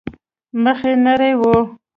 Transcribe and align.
مخ 0.63 0.79
يې 0.87 0.93
نرى 1.03 1.31
و. 1.39 1.41